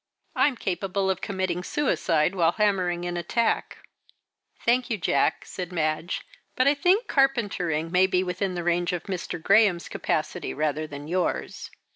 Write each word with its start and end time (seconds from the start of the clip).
I'm 0.35 0.55
capable 0.57 1.11
of 1.11 1.21
committing 1.21 1.61
suicide 1.63 2.33
while 2.33 2.53
hammering 2.53 3.03
in 3.03 3.17
a 3.17 3.21
tack." 3.21 3.87
"Thank 4.65 4.89
you, 4.89 4.97
Jack," 4.97 5.45
said 5.45 5.71
Madge; 5.71 6.25
"but 6.55 6.67
I 6.67 6.73
think 6.73 7.05
carpentering 7.05 7.91
may 7.91 8.07
be 8.07 8.23
within 8.23 8.55
the 8.55 8.63
range 8.63 8.93
of 8.93 9.03
Mr. 9.03 9.39
Graham's 9.39 9.87
capacity 9.87 10.55
rather 10.55 10.87
than 10.87 11.07
yours." 11.07 11.69